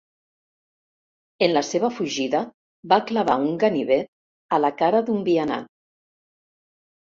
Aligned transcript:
En 1.47 1.51
la 1.57 1.61
seva 1.67 1.91
fugida 1.97 2.41
va 2.93 2.99
clavar 3.11 3.35
un 3.43 3.61
ganivet 3.65 4.11
a 4.59 4.61
la 4.65 4.73
cara 4.81 5.03
d'un 5.11 5.23
vianant. 5.29 5.69